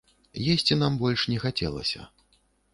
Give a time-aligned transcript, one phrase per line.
[0.53, 2.11] Есці нам больш не хацелася.